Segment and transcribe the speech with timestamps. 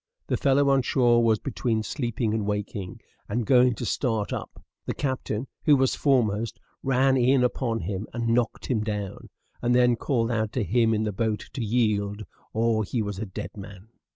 [0.25, 4.95] The fellow on shore was between sleeping and waking, and going to start up; the
[4.95, 9.29] captain, who was foremost, ran in upon him, and knocked him down;
[9.61, 13.27] and then called out to him in the boat to yield, or he was a
[13.27, 13.89] dead man.